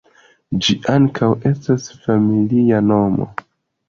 Ĝi 0.67 0.75
ankaŭ 0.93 1.29
estas 1.49 1.85
familia 2.05 2.81
nomo. 2.93 3.29